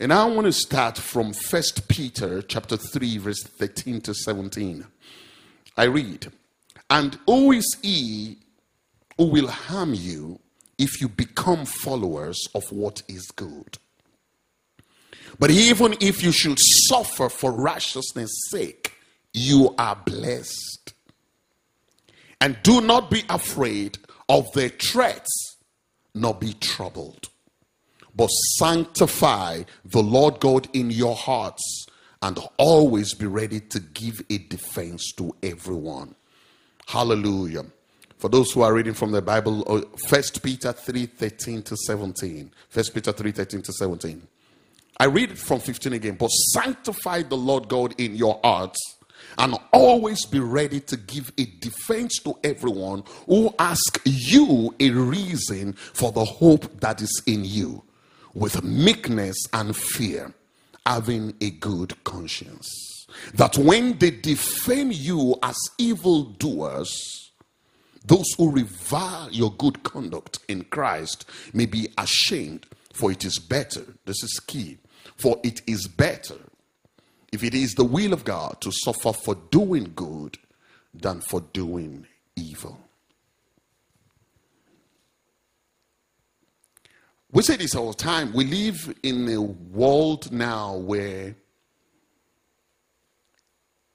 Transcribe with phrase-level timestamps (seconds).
[0.00, 4.84] And I want to start from First Peter chapter 3, verse 13 to 17.
[5.76, 6.32] I read,
[6.90, 8.38] And who is he
[9.16, 10.40] who will harm you
[10.78, 13.78] if you become followers of what is good?
[15.38, 18.94] But even if you should suffer for righteousness' sake,
[19.32, 20.92] you are blessed.
[22.40, 23.98] And do not be afraid
[24.28, 25.56] of their threats,
[26.14, 27.28] nor be troubled.
[28.16, 31.86] But sanctify the Lord God in your hearts,
[32.22, 36.14] and always be ready to give a defense to everyone.
[36.86, 37.66] Hallelujah.
[38.16, 42.50] For those who are reading from the Bible, uh, First Peter 3 13 to 17.
[42.70, 44.26] First Peter 3 13 to 17.
[44.98, 46.16] I read from 15 again.
[46.18, 48.78] But sanctify the Lord God in your hearts
[49.36, 55.74] and always be ready to give a defense to everyone who asks you a reason
[55.74, 57.83] for the hope that is in you
[58.34, 60.34] with meekness and fear,
[60.84, 63.06] having a good conscience.
[63.34, 67.30] That when they defame you as evildoers,
[68.04, 73.84] those who revile your good conduct in Christ may be ashamed, for it is better.
[74.04, 74.78] This is key
[75.16, 76.38] for it is better,
[77.32, 80.38] if it is the will of God, to suffer for doing good
[80.92, 82.78] than for doing evil.
[87.34, 88.32] We say this all the time.
[88.32, 91.34] We live in a world now where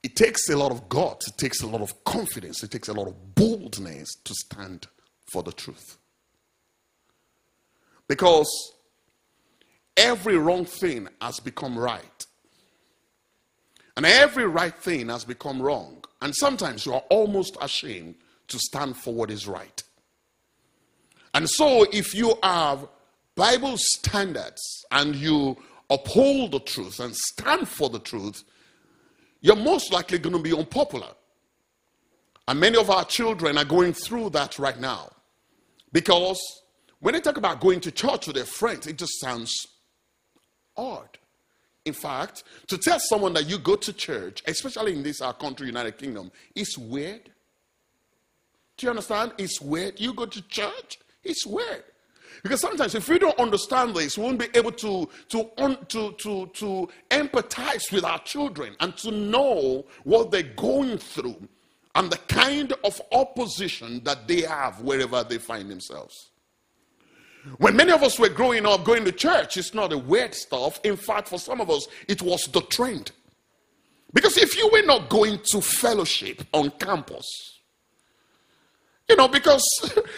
[0.03, 2.93] it takes a lot of guts, it takes a lot of confidence, it takes a
[2.93, 4.87] lot of boldness to stand
[5.31, 5.97] for the truth.
[8.09, 8.73] Because
[9.95, 12.25] every wrong thing has become right.
[13.95, 16.03] And every right thing has become wrong.
[16.21, 18.15] And sometimes you are almost ashamed
[18.49, 19.81] to stand for what is right.
[21.33, 22.85] And so, if you have
[23.39, 25.55] Bible standards and you
[25.89, 28.43] uphold the truth and stand for the truth,
[29.39, 31.07] you're most likely going to be unpopular.
[32.49, 35.09] And many of our children are going through that right now.
[35.93, 36.37] Because
[36.99, 39.55] when they talk about going to church with their friends, it just sounds
[40.75, 41.17] odd.
[41.85, 45.67] In fact, to tell someone that you go to church, especially in this our country,
[45.67, 47.31] United Kingdom, is weird.
[48.75, 49.31] Do you understand?
[49.37, 49.97] It's weird.
[49.97, 51.85] You go to church, it's weird.
[52.43, 55.49] Because sometimes if we don't understand this, we won't be able to, to,
[55.87, 61.47] to, to, to empathize with our children and to know what they're going through
[61.95, 66.31] and the kind of opposition that they have wherever they find themselves.
[67.57, 70.79] When many of us were growing up going to church, it's not a weird stuff.
[70.83, 73.11] In fact, for some of us, it was the trend.
[74.13, 77.58] Because if you were not going to fellowship on campus,
[79.09, 79.65] you know, because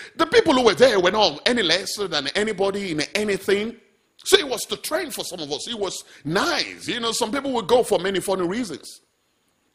[0.17, 3.77] the people who were there were not any lesser than anybody in anything.
[4.23, 5.67] So it was the trend for some of us.
[5.67, 6.87] It was nice.
[6.87, 9.01] You know, some people would go for many funny reasons.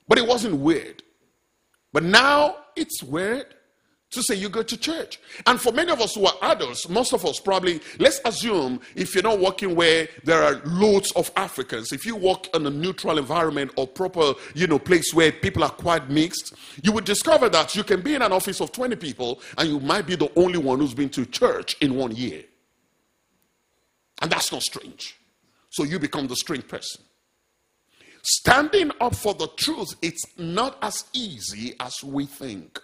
[0.07, 1.03] But it wasn't weird.
[1.93, 3.56] But now it's weird
[4.17, 5.21] to say you go to church.
[5.47, 9.15] And for many of us who are adults, most of us probably, let's assume if
[9.15, 13.19] you're not working where there are loads of Africans, if you work in a neutral
[13.19, 17.77] environment or proper, you know, place where people are quite mixed, you would discover that
[17.77, 20.59] you can be in an office of 20 people and you might be the only
[20.59, 22.43] one who's been to church in one year.
[24.23, 25.17] And that's not strange.
[25.71, 27.05] So you become the strange person.
[28.23, 32.81] Standing up for the truth, it's not as easy as we think.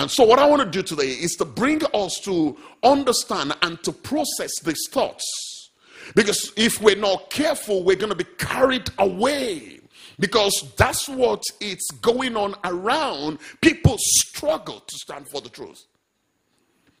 [0.00, 3.82] And so, what I want to do today is to bring us to understand and
[3.84, 5.70] to process these thoughts.
[6.14, 9.80] Because if we're not careful, we're going to be carried away.
[10.18, 13.40] Because that's what it's going on around.
[13.60, 15.84] People struggle to stand for the truth.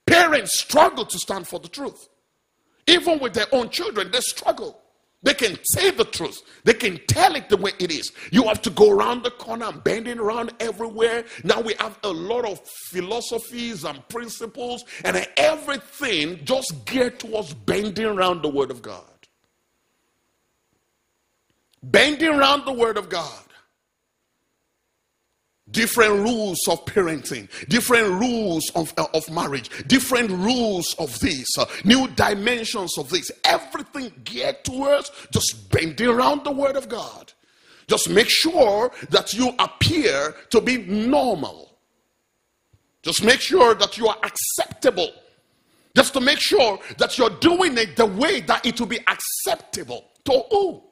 [0.04, 2.06] Parents struggle to stand for the truth.
[2.86, 4.79] Even with their own children, they struggle.
[5.22, 6.40] They can say the truth.
[6.64, 8.10] They can tell it the way it is.
[8.30, 11.24] You have to go around the corner, and bending around everywhere.
[11.44, 18.06] Now we have a lot of philosophies and principles and everything just geared towards bending
[18.06, 19.04] around the Word of God.
[21.82, 23.44] Bending around the Word of God
[25.72, 31.66] different rules of parenting, different rules of, uh, of marriage, different rules of this, uh,
[31.84, 37.32] new dimensions of this, everything geared towards just bending around the word of God.
[37.86, 41.76] Just make sure that you appear to be normal.
[43.02, 45.10] Just make sure that you are acceptable.
[45.96, 50.04] Just to make sure that you're doing it the way that it will be acceptable
[50.24, 50.82] to who?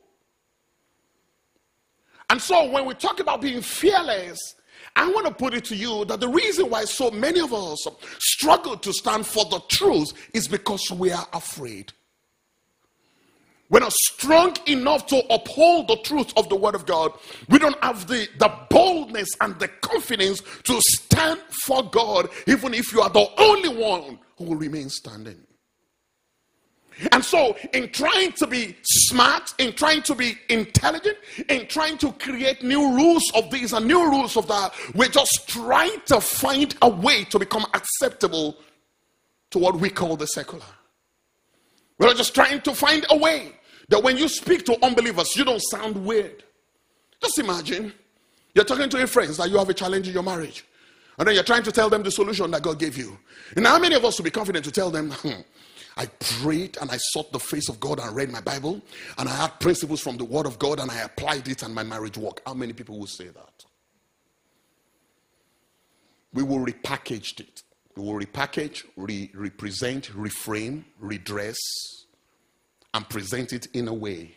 [2.31, 4.55] And so when we talk about being fearless,
[4.99, 7.87] I want to put it to you that the reason why so many of us
[8.19, 11.93] struggle to stand for the truth is because we are afraid.
[13.71, 17.13] we're not strong enough to uphold the truth of the word of God.
[17.49, 22.93] We don't have the, the boldness and the confidence to stand for God, even if
[22.93, 25.39] you are the only one who will remain standing.
[27.13, 31.17] And so, in trying to be smart, in trying to be intelligent,
[31.49, 35.49] in trying to create new rules of this and new rules of that, we're just
[35.49, 38.57] trying to find a way to become acceptable
[39.51, 40.65] to what we call the secular.
[41.99, 43.53] We're just trying to find a way
[43.89, 46.45] that when you speak to unbelievers, you don't sound weird.
[47.23, 47.93] Just imagine
[48.55, 50.65] you're talking to your friends that you have a challenge in your marriage,
[51.19, 53.19] and then you're trying to tell them the solution that God gave you.
[53.57, 55.41] And how many of us will be confident to tell them, hmm,
[55.99, 58.81] I prayed and I sought the face of God and read my Bible,
[59.19, 61.83] and I had principles from the Word of God and I applied it and my
[61.83, 62.41] marriage worked?
[62.47, 63.65] How many people will say that?
[66.33, 67.63] We will repackage it.
[67.97, 71.59] We will repackage, re- represent, reframe, redress,
[72.95, 74.37] and present it in a way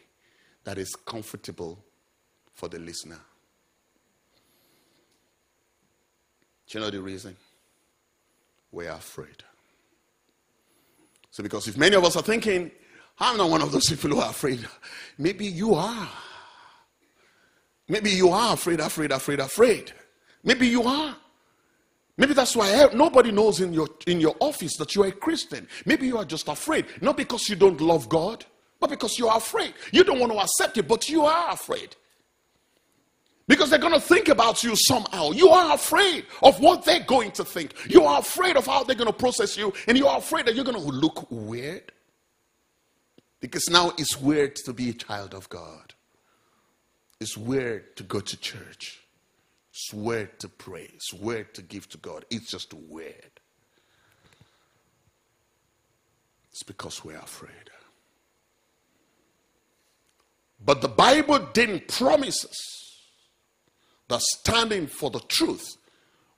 [0.64, 1.86] that is comfortable
[2.56, 3.20] for the listener.
[6.68, 7.36] Do you know the reason?
[8.72, 9.44] We are afraid.
[11.32, 12.72] So, because if many of us are thinking,
[13.20, 14.68] I'm not one of those people who are afraid,
[15.18, 16.10] maybe you are.
[17.88, 19.94] Maybe you are afraid, afraid, afraid, afraid.
[20.44, 21.16] Maybe you are.
[22.18, 25.68] Maybe that's why nobody knows in your, in your office that you are a Christian.
[25.86, 26.86] Maybe you are just afraid.
[27.02, 28.46] Not because you don't love God,
[28.80, 29.74] but because you are afraid.
[29.92, 31.96] You don't want to accept it, but you are afraid.
[33.52, 35.32] Because they're going to think about you somehow.
[35.32, 37.74] You are afraid of what they're going to think.
[37.86, 39.74] You are afraid of how they're going to process you.
[39.90, 41.92] And you are afraid that you're going to look weird.
[43.42, 45.94] Because now it's weird to be a child of God.
[47.20, 49.02] It's weird to go to church.
[49.72, 50.90] It's weird to pray.
[50.94, 52.24] It's weird to give to God.
[52.30, 53.42] It's just weird.
[56.54, 57.70] It's because we're afraid.
[60.64, 62.81] But the Bible didn't promise us
[64.12, 65.78] that standing for the truth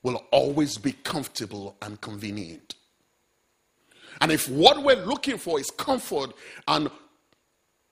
[0.04, 2.76] will always be comfortable and convenient.
[4.22, 6.34] And if what we're looking for is comfort
[6.68, 6.90] and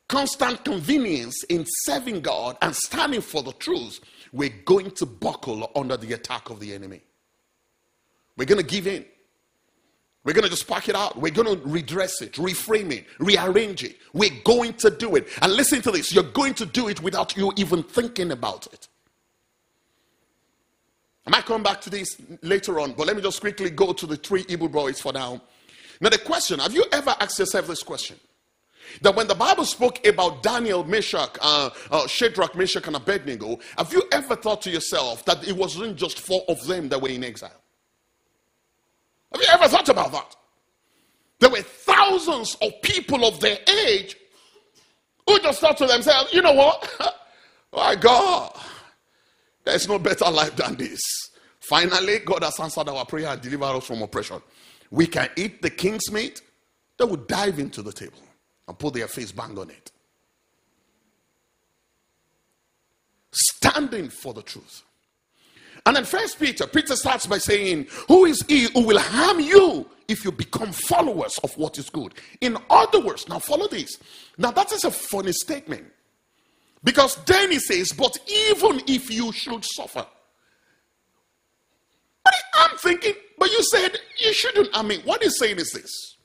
[0.08, 4.00] constant convenience in serving God and standing for the truth,
[4.32, 7.02] we're going to buckle under the attack of the enemy.
[8.38, 9.06] We're going to give in.
[10.24, 11.20] We're going to just pack it out.
[11.20, 13.98] We're going to redress it, reframe it, rearrange it.
[14.14, 15.28] We're going to do it.
[15.42, 18.88] And listen to this you're going to do it without you even thinking about it.
[21.26, 24.06] I might come back to this later on, but let me just quickly go to
[24.08, 25.42] the three Hebrew boys for now.
[26.00, 28.20] Now, the question have you ever asked yourself this question?
[29.02, 33.94] That when the Bible spoke about Daniel, Meshach, uh, uh, Shadrach, Meshach, and Abednego, have
[33.94, 37.24] you ever thought to yourself that it wasn't just four of them that were in
[37.24, 37.62] exile?
[39.32, 40.36] Have you ever thought about that?
[41.40, 44.18] There were thousands of people of their age
[45.28, 47.16] who just thought to themselves, you know what?
[47.74, 48.60] My God,
[49.64, 51.02] there's no better life than this.
[51.60, 54.42] Finally, God has answered our prayer and delivered us from oppression.
[54.90, 56.42] We can eat the king's meat.
[56.98, 58.20] They would dive into the table
[58.68, 59.92] and put their face bang on it.
[63.32, 64.84] Standing for the truth.
[65.86, 69.90] And then First Peter, Peter starts by saying, Who is he who will harm you
[70.08, 72.14] if you become followers of what is good?
[72.42, 73.98] In other words, now follow this.
[74.38, 75.86] Now that is a funny statement.
[76.84, 80.06] Because then he says, But even if you should suffer.
[82.24, 84.70] But I'm thinking, but you said you shouldn't.
[84.74, 86.18] I mean, what he's saying is this.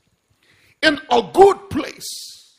[0.83, 2.55] In a good place,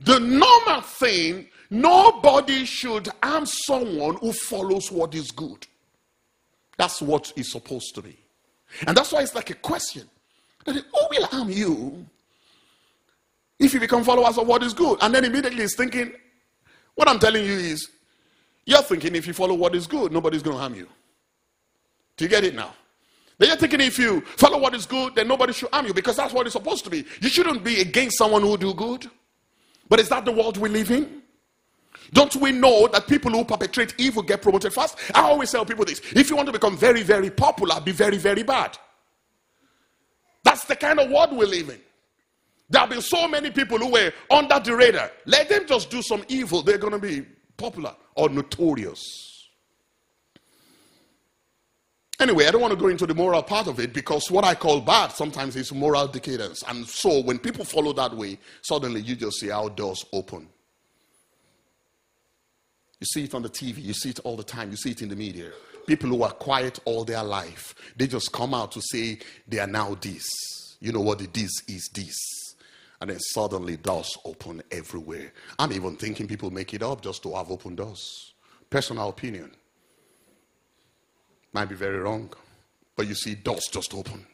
[0.00, 5.66] the normal thing, nobody should harm someone who follows what is good.
[6.76, 8.16] That's what it's supposed to be.
[8.86, 10.08] And that's why it's like a question.
[10.64, 10.80] Who
[11.10, 12.06] will harm you
[13.58, 14.98] if you become followers of what is good?
[15.00, 16.12] And then immediately he's thinking,
[16.98, 17.90] what I'm telling you is,
[18.66, 20.88] you're thinking if you follow what is good, nobody's going to harm you.
[22.16, 22.74] Do you get it now?
[23.38, 26.16] Then you're thinking if you follow what is good, then nobody should harm you because
[26.16, 27.04] that's what it's supposed to be.
[27.20, 29.08] You shouldn't be against someone who do good.
[29.88, 31.22] But is that the world we live in?
[32.12, 34.98] Don't we know that people who perpetrate evil get promoted fast?
[35.14, 38.16] I always tell people this if you want to become very, very popular, be very,
[38.16, 38.76] very bad.
[40.42, 41.80] That's the kind of world we live in.
[42.70, 45.10] There have been so many people who were under the radar.
[45.24, 49.38] Let them just do some evil, they're going to be popular or notorious.
[52.20, 54.56] Anyway, I don't want to go into the moral part of it because what I
[54.56, 56.64] call bad sometimes is moral decadence.
[56.66, 60.48] And so when people follow that way, suddenly you just see our doors open.
[62.98, 65.02] You see it on the TV, you see it all the time, you see it
[65.02, 65.52] in the media.
[65.86, 69.68] People who are quiet all their life, they just come out to say they are
[69.68, 70.26] now this.
[70.80, 72.47] You know what the this is this.
[73.00, 75.32] And then suddenly doors open everywhere.
[75.58, 78.32] I'm even thinking people make it up just to have open doors.
[78.68, 79.52] Personal opinion.
[81.52, 82.32] Might be very wrong.
[82.96, 84.26] But you see, doors just open.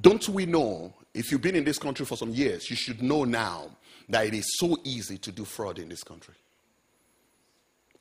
[0.00, 3.24] Don't we know, if you've been in this country for some years, you should know
[3.24, 3.76] now
[4.08, 6.34] that it is so easy to do fraud in this country.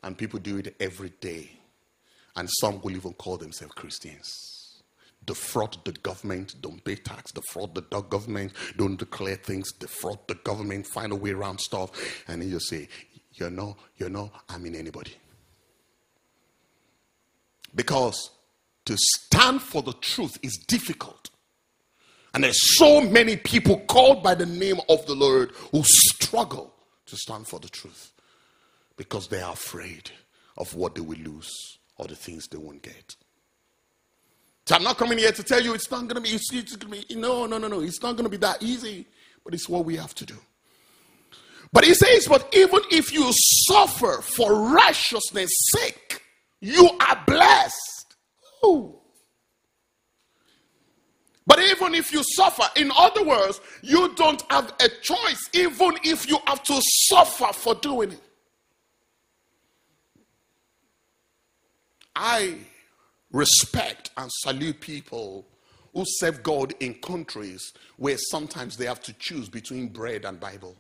[0.04, 1.52] And people do it every day.
[2.38, 4.61] And some will even call themselves Christians.
[5.26, 10.88] Defraud the government, don't pay tax, defraud the government, don't declare things, defraud the government,
[10.88, 11.92] find a way around stuff.
[12.28, 12.88] And then you say,
[13.34, 15.14] you know, you know, I mean anybody.
[17.76, 18.32] Because
[18.86, 21.30] to stand for the truth is difficult.
[22.34, 26.74] And there's so many people called by the name of the Lord who struggle
[27.06, 28.12] to stand for the truth
[28.98, 30.12] because they are afraid
[30.58, 31.52] of what they will lose
[31.98, 33.16] or the things they won't get.
[34.72, 36.78] So I'm not coming here to tell you it's not going to be, it's, it's
[36.78, 37.82] going to be, no, no, no, no.
[37.82, 39.06] It's not going to be that easy,
[39.44, 40.38] but it's what we have to do.
[41.74, 46.22] But he says, but even if you suffer for righteousness' sake,
[46.62, 48.16] you are blessed.
[48.66, 48.96] Ooh.
[51.46, 56.30] But even if you suffer, in other words, you don't have a choice, even if
[56.30, 58.22] you have to suffer for doing it.
[62.16, 62.56] I
[63.32, 65.46] respect and salute people
[65.94, 70.76] who serve God in countries where sometimes they have to choose between bread and Bible.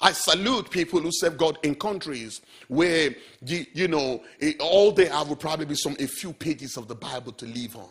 [0.00, 3.14] I salute people who serve God in countries where,
[3.44, 6.86] you, you know, eh, all they have will probably be some a few pages of
[6.86, 7.88] the Bible to live on.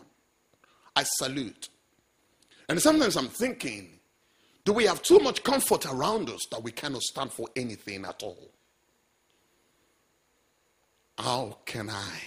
[0.94, 1.68] I salute.
[2.68, 3.98] And sometimes I'm thinking,
[4.64, 8.22] do we have too much comfort around us that we cannot stand for anything at
[8.22, 8.50] all?
[11.18, 12.20] How can I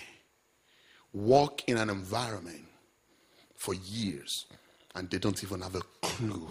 [1.14, 2.66] walk in an environment
[3.56, 4.46] for years
[4.96, 6.48] and they don't even have a clue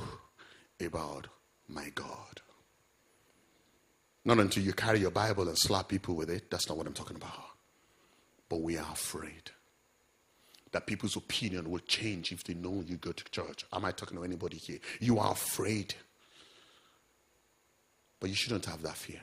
[0.80, 1.26] about
[1.68, 2.40] my God?
[4.24, 6.50] Not until you carry your Bible and slap people with it.
[6.50, 7.32] That's not what I'm talking about.
[8.48, 9.50] But we are afraid
[10.72, 13.64] that people's opinion will change if they know you go to church.
[13.72, 14.78] Am I talking to anybody here?
[15.00, 15.94] You are afraid.
[18.20, 19.20] But you shouldn't have that fear.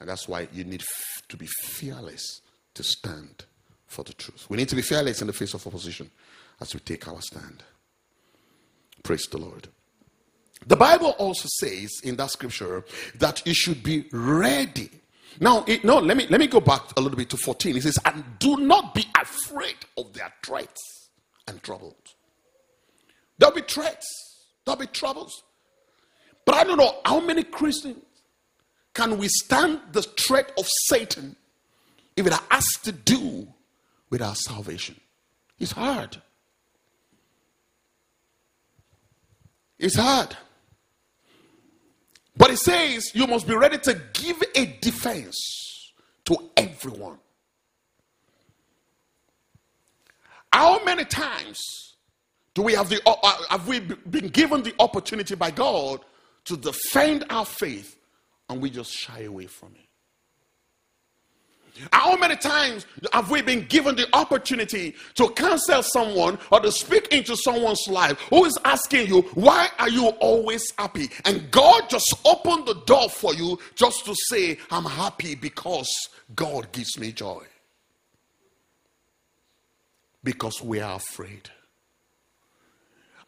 [0.00, 0.82] And that's why you need
[1.28, 2.40] to be fearless
[2.74, 3.44] to stand
[3.90, 4.46] for the truth.
[4.48, 6.10] We need to be fearless in the face of opposition
[6.60, 7.62] as we take our stand.
[9.02, 9.68] Praise the Lord.
[10.66, 12.84] The Bible also says in that scripture
[13.16, 14.90] that you should be ready
[15.38, 17.76] now, it, no, let me let me go back a little bit to 14.
[17.76, 21.10] It says, and do not be afraid of their threats
[21.46, 21.94] and troubles.
[23.38, 24.06] There'll be threats,
[24.64, 25.42] there'll be troubles.
[26.44, 28.04] But I don't know how many Christians
[28.92, 31.36] can withstand the threat of Satan
[32.16, 33.46] if it has to do
[34.10, 35.00] with our salvation.
[35.58, 36.20] It's hard.
[39.78, 40.36] It's hard.
[42.36, 45.92] But it says you must be ready to give a defense
[46.24, 47.18] to everyone.
[50.52, 51.60] How many times
[52.54, 56.00] do we have the uh, uh have we been given the opportunity by God
[56.46, 57.96] to defend our faith
[58.48, 59.89] and we just shy away from it?
[61.92, 67.08] How many times have we been given the opportunity to counsel someone or to speak
[67.08, 71.10] into someone's life who is asking you, Why are you always happy?
[71.24, 75.90] And God just opened the door for you just to say, I'm happy because
[76.34, 77.44] God gives me joy.
[80.22, 81.50] Because we are afraid.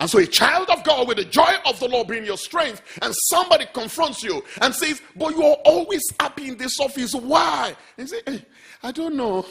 [0.02, 2.82] And so, a child of God with the joy of the Lord being your strength,
[3.00, 7.14] and somebody confronts you and says, But you are always happy in this office.
[7.14, 7.76] Why?
[7.96, 8.44] And you say, hey,
[8.82, 9.46] I don't know.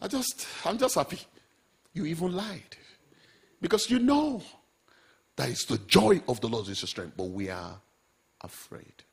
[0.00, 1.18] I just, I'm just happy.
[1.92, 2.78] You even lied.
[3.60, 4.42] Because you know
[5.36, 7.78] that it's the joy of the Lord is your strength, but we are
[8.40, 9.04] afraid.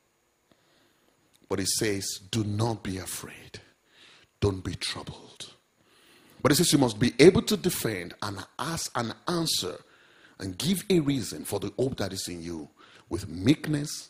[1.49, 3.59] But it says, Do not be afraid,
[4.39, 5.53] don't be troubled.
[6.41, 9.75] But it says you must be able to defend and ask and answer
[10.41, 12.67] and give a reason for the hope that is in you
[13.09, 14.09] with meekness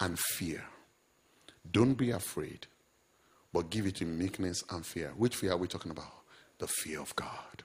[0.00, 0.62] and fear.
[1.72, 2.66] Don't be afraid,
[3.52, 5.12] but give it in meekness and fear.
[5.16, 6.12] Which fear are we talking about?
[6.58, 7.62] The fear of God.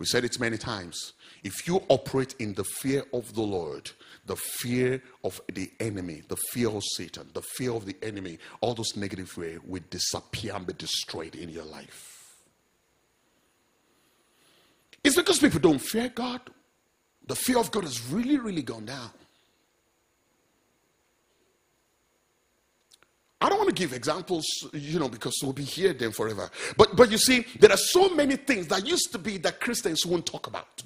[0.00, 1.12] We said it many times.
[1.44, 3.92] If you operate in the fear of the Lord,
[4.26, 8.74] the fear of the enemy, the fear of Satan, the fear of the enemy, all
[8.74, 12.10] those negative fear will disappear and be destroyed in your life.
[15.04, 16.40] It's because people don't fear God
[17.26, 19.10] the fear of God has really, really gone down.
[23.40, 26.50] I don't want to give examples, you know, because we'll be here then forever.
[26.78, 30.06] But but you see, there are so many things that used to be that Christians
[30.06, 30.82] won't talk about.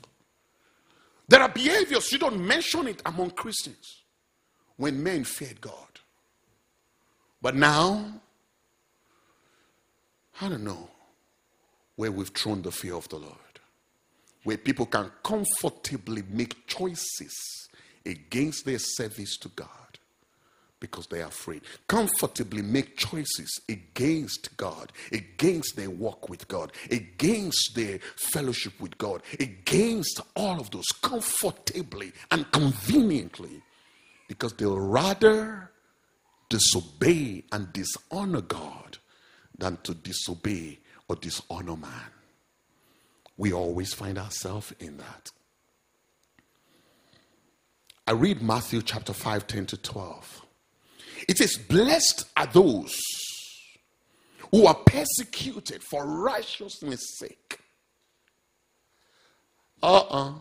[1.29, 4.03] There are behaviors, you don't mention it among Christians
[4.77, 5.75] when men feared God.
[7.41, 8.21] But now,
[10.41, 10.89] I don't know
[11.97, 13.48] where we've thrown the fear of the Lord,
[14.49, 17.69] where people can comfortably make choices
[18.07, 19.69] against their service to God
[20.81, 21.61] because they are afraid.
[21.87, 29.21] Comfortably make choices against God, against their walk with God, against their fellowship with God,
[29.39, 33.61] against all of those comfortably and conveniently
[34.29, 35.71] because they'll rather
[36.49, 38.97] disobey and dishonor God
[39.59, 42.18] than to disobey or dishonor man.
[43.39, 45.31] We always find ourselves in that.
[48.07, 50.43] I read Matthew chapter 5, 10 to 12.
[51.29, 52.99] It is blessed are those
[54.51, 57.61] who are persecuted for righteousness' sake.
[59.83, 60.31] Uh uh-uh.
[60.31, 60.35] uh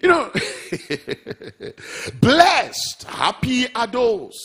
[0.00, 0.32] You know,
[2.20, 4.38] blessed, happy are those.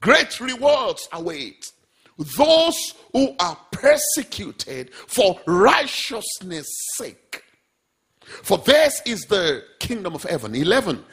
[0.00, 1.71] Great rewards await
[2.22, 7.42] those who are persecuted for righteousness' sake.
[8.20, 10.54] For theirs is the kingdom of heaven.
[10.54, 11.04] 11.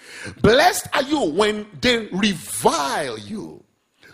[0.41, 3.63] Blessed are you when they revile you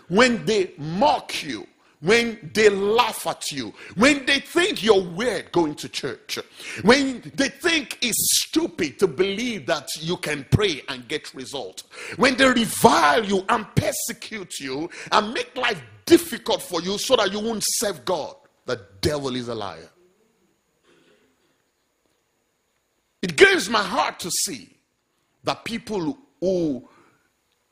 [0.08, 1.66] when they mock you,
[2.00, 6.38] when they laugh at you, when they think you're weird going to church,
[6.82, 11.84] when they think it's stupid to believe that you can pray and get result,
[12.16, 17.32] when they revile you and persecute you and make life difficult for you so that
[17.32, 18.36] you won't serve God,
[18.66, 19.88] the devil is a liar.
[23.22, 24.76] It grieves my heart to see
[25.44, 26.88] that people who,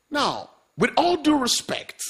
[0.09, 2.01] now, with all due respect,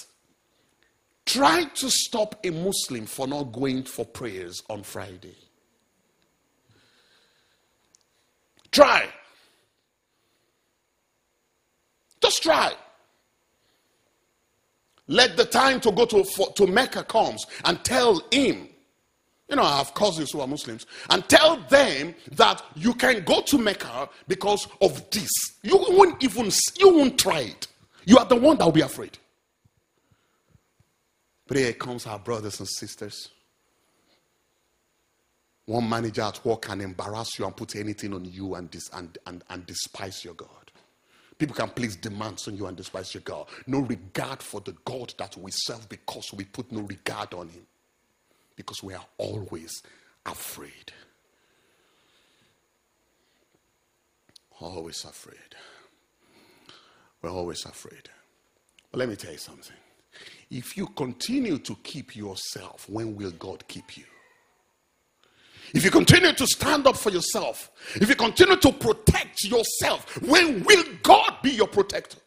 [1.25, 5.36] Try to stop a Muslim for not going for prayers on Friday.
[8.72, 9.08] Try.
[12.22, 12.74] Just try.
[15.08, 18.68] Let the time to go to, for, to Mecca comes and tell him,
[19.50, 23.42] you know, I have cousins who are Muslims, and tell them that you can go
[23.44, 25.31] to Mecca because of this.
[25.61, 27.68] You won't even, you won't try it.
[28.05, 29.18] You are the one that will be afraid.
[31.48, 33.29] But here comes our brothers and sisters.
[35.66, 39.18] One manager at work can embarrass you and put anything on you and, dis- and,
[39.25, 40.50] and, and despise your God.
[41.38, 43.48] People can place demands on you and despise your God.
[43.68, 47.66] No regard for the God that we serve because we put no regard on Him.
[48.55, 49.84] Because we are always
[50.25, 50.94] afraid.
[54.62, 55.55] Always afraid.
[57.22, 58.10] We're always afraid.
[58.92, 59.75] But let me tell you something.
[60.51, 64.03] If you continue to keep yourself, when will God keep you?
[65.73, 70.63] If you continue to stand up for yourself, if you continue to protect yourself, when
[70.63, 72.19] will God be your protector?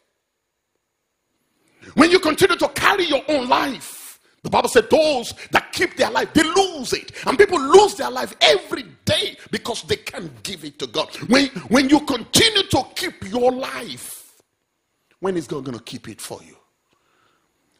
[1.93, 6.11] When you continue to carry your own life, the Bible said those that keep their
[6.11, 7.11] life, they lose it.
[7.25, 11.13] And people lose their life every day because they can't give it to God.
[11.27, 14.41] When, when you continue to keep your life,
[15.19, 16.55] when is God going to keep it for you?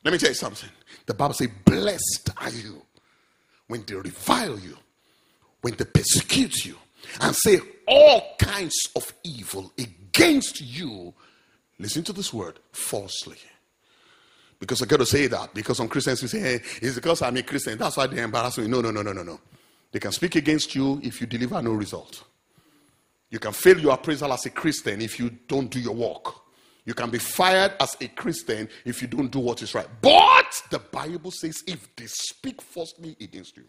[0.03, 0.69] Let me tell you something.
[1.05, 2.81] The Bible says, Blessed are you
[3.67, 4.77] when they revile you,
[5.61, 6.75] when they persecute you,
[7.21, 11.13] and say all kinds of evil against you.
[11.77, 13.37] Listen to this word falsely.
[14.59, 15.53] Because I got to say that.
[15.53, 17.77] Because some Christians will say, hey, it's because I'm a Christian.
[17.77, 18.67] That's why they embarrass me.
[18.67, 19.39] No, no, no, no, no, no.
[19.91, 22.23] They can speak against you if you deliver no result.
[23.29, 26.35] You can fail your appraisal as a Christian if you don't do your work.
[26.89, 29.85] You can be fired as a Christian if you don't do what is right.
[30.01, 33.65] But the Bible says if they speak falsely against you,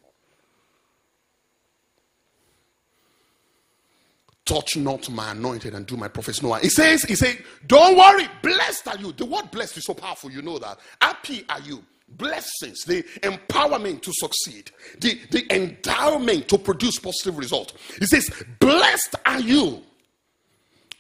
[4.47, 6.63] touch not my anointed and do my prophets no harm.
[6.63, 9.13] He says, he said, don't worry, blessed are you.
[9.13, 10.79] The word blessed is so powerful, you know that.
[11.03, 11.85] Happy are you.
[12.09, 17.75] Blessings, the empowerment to succeed, the, the endowment to produce positive results.
[17.99, 18.31] He says,
[18.61, 19.83] blessed are you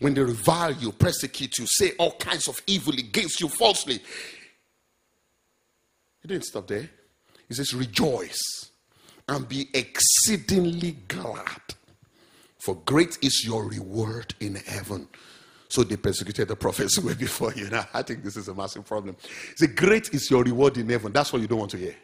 [0.00, 4.00] when they revile you, persecute you, say all kinds of evil against you falsely.
[6.22, 6.88] He didn't stop there.
[7.48, 8.40] He says, Rejoice
[9.28, 11.60] and be exceedingly glad,
[12.58, 15.08] for great is your reward in heaven.
[15.68, 17.70] So they persecuted the prophets way before you.
[17.70, 19.16] Now, I think this is a massive problem.
[19.54, 21.12] Say, Great is your reward in heaven.
[21.12, 21.94] That's what you don't want to hear.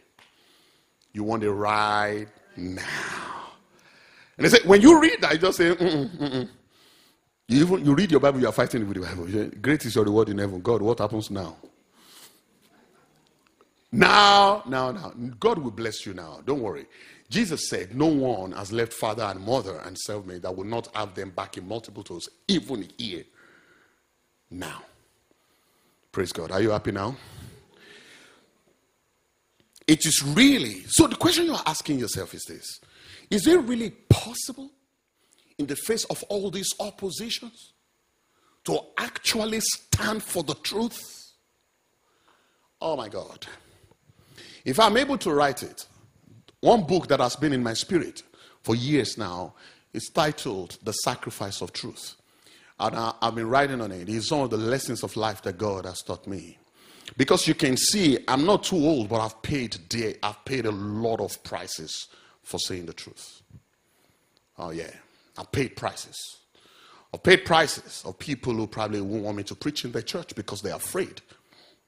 [1.12, 2.84] You want it right now.
[4.36, 6.48] And they said, when you read that, you just say, mm-mm, mm-mm.
[7.48, 9.50] You even you read your Bible, you are fighting with the Bible.
[9.60, 10.60] Great is your reward in heaven.
[10.60, 11.56] God, what happens now?
[13.92, 15.12] Now, now, now.
[15.38, 16.40] God will bless you now.
[16.44, 16.86] Don't worry.
[17.30, 20.88] Jesus said, No one has left father and mother and served me that will not
[20.94, 23.24] have them back in multiple toes, even here,
[24.50, 24.82] now.
[26.10, 26.50] Praise God.
[26.50, 27.16] Are you happy now?
[29.86, 32.80] It is really, so the question you're asking yourself is this
[33.30, 34.70] Is it really possible
[35.58, 37.72] in the face of all these oppositions
[38.64, 41.00] to actually stand for the truth?
[42.80, 43.46] Oh my God.
[44.64, 45.86] If I'm able to write it,
[46.60, 48.22] one book that has been in my spirit
[48.62, 49.54] for years now
[49.92, 52.16] is titled The Sacrifice of Truth.
[52.78, 54.08] And I, have been writing on it.
[54.08, 56.58] It's some of the lessons of life that God has taught me.
[57.16, 60.72] Because you can see, I'm not too old, but I've paid dear, I've paid a
[60.72, 62.08] lot of prices
[62.42, 63.42] for saying the truth.
[64.58, 64.90] Oh, yeah.
[65.38, 66.38] I've paid prices.
[67.12, 70.34] I've paid prices of people who probably won't want me to preach in their church
[70.34, 71.20] because they're afraid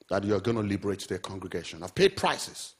[0.09, 1.83] that you're going to liberate their congregation.
[1.83, 2.73] I've paid prices.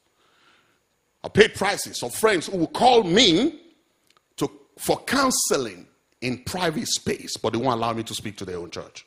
[1.23, 3.59] I've paid prices of friends who will call me
[4.37, 5.85] to, for counseling
[6.21, 9.05] in private space, but they won't allow me to speak to their own church.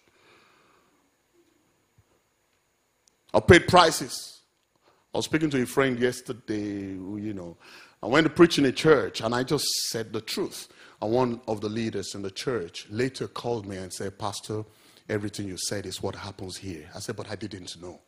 [3.35, 4.41] I've paid prices.
[5.15, 7.57] I was speaking to a friend yesterday, you know,
[8.03, 10.69] I went to preach in a church and I just said the truth.
[11.03, 14.65] One of the leaders in the church later called me and said, Pastor,
[15.09, 16.89] everything you said is what happens here.
[16.95, 18.01] I said, but I didn't know.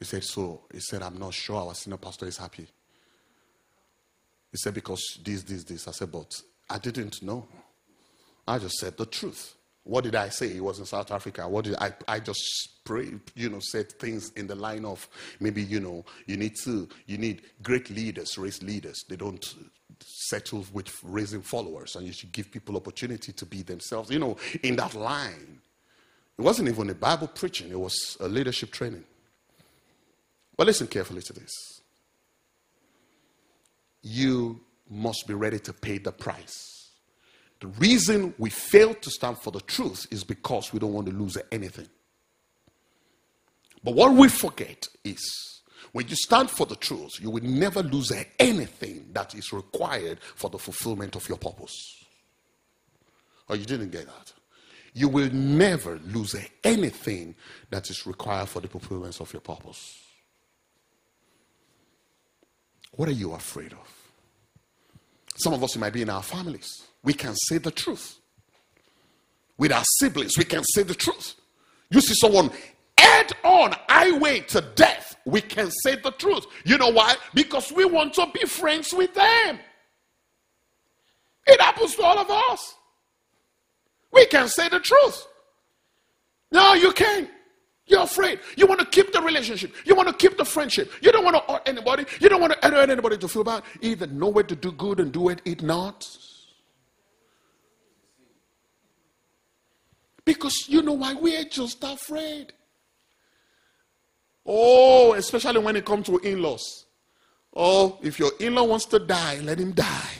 [0.00, 2.66] He said, so he said, I'm not sure our senior pastor is happy.
[4.50, 5.86] He said, because this, this, this.
[5.86, 7.46] I said, but I didn't know.
[8.46, 9.54] I just said the truth.
[9.84, 10.56] What did I say?
[10.56, 11.48] It was in South Africa.
[11.48, 11.92] What did I?
[12.08, 15.08] I just pray, you know, said things in the line of
[15.40, 19.04] maybe you know you need to you need great leaders, raise leaders.
[19.08, 19.54] They don't
[20.00, 24.10] settle with raising followers, and you should give people opportunity to be themselves.
[24.10, 25.60] You know, in that line,
[26.38, 29.04] it wasn't even a Bible preaching; it was a leadership training.
[30.56, 31.50] But listen carefully to this.
[34.02, 36.74] You must be ready to pay the price
[37.64, 41.14] the reason we fail to stand for the truth is because we don't want to
[41.14, 41.88] lose anything.
[43.84, 48.10] But what we forget is when you stand for the truth, you will never lose
[48.38, 52.04] anything that is required for the fulfillment of your purpose.
[53.48, 54.32] Or oh, you didn't get that.
[54.94, 57.34] You will never lose anything
[57.70, 59.98] that is required for the fulfillment of your purpose.
[62.92, 63.92] What are you afraid of?
[65.36, 68.18] Some of us might be in our families we can say the truth.
[69.56, 71.34] With our siblings, we can say the truth.
[71.90, 72.50] You see someone
[73.04, 76.46] head on highway to death, we can say the truth.
[76.64, 77.16] You know why?
[77.34, 79.58] Because we want to be friends with them.
[81.46, 82.74] It happens to all of us.
[84.12, 85.26] We can say the truth.
[86.52, 87.28] No, you can't.
[87.86, 88.40] You're afraid.
[88.56, 89.74] You want to keep the relationship.
[89.84, 90.90] You want to keep the friendship.
[91.02, 92.06] You don't want to hurt anybody.
[92.20, 93.62] You don't want to hurt anybody to feel bad.
[93.82, 96.08] Either know where to do good and do it, eat not.
[100.24, 101.12] Because you know why?
[101.12, 102.54] We're just afraid.
[104.46, 106.84] Oh, especially when it comes to in laws.
[107.56, 110.10] Oh, if your in law wants to die, let him die.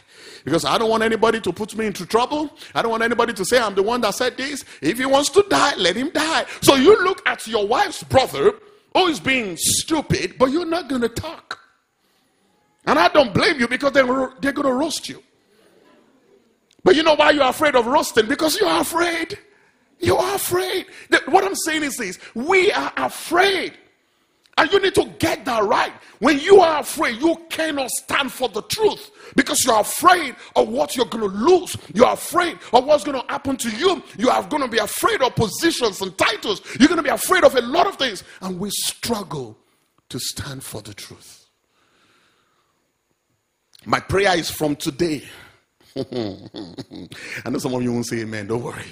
[0.44, 2.50] Because I don't want anybody to put me into trouble.
[2.74, 4.64] I don't want anybody to say I'm the one that said this.
[4.82, 6.44] If he wants to die, let him die.
[6.60, 8.52] So you look at your wife's brother
[8.94, 11.60] who is being stupid, but you're not going to talk.
[12.86, 14.06] And I don't blame you because they're,
[14.40, 15.22] they're going to roast you.
[16.84, 18.26] But you know why you're afraid of roasting?
[18.26, 19.38] Because you're afraid.
[19.98, 20.86] You are afraid.
[21.26, 23.72] What I'm saying is this we are afraid.
[24.56, 25.92] And you need to get that right.
[26.20, 30.96] When you are afraid, you cannot stand for the truth because you're afraid of what
[30.96, 31.76] you're going to lose.
[31.92, 34.02] You're afraid of what's going to happen to you.
[34.16, 36.62] You are going to be afraid of positions and titles.
[36.78, 38.22] You're going to be afraid of a lot of things.
[38.40, 39.58] And we struggle
[40.08, 41.48] to stand for the truth.
[43.86, 45.24] My prayer is from today
[45.96, 48.82] I know some of you won't say amen, don't worry.